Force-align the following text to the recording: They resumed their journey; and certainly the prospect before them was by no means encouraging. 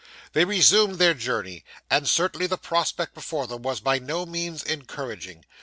They 0.33 0.45
resumed 0.45 0.95
their 0.97 1.13
journey; 1.13 1.63
and 1.87 2.09
certainly 2.09 2.47
the 2.47 2.57
prospect 2.57 3.13
before 3.13 3.45
them 3.45 3.61
was 3.61 3.81
by 3.81 3.99
no 3.99 4.25
means 4.25 4.63
encouraging. 4.63 5.45